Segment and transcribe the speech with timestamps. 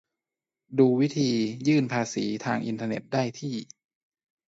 [0.77, 3.55] ดูวิธีการยื่นภาษีทางอินเทอร์เน็ตได้ที่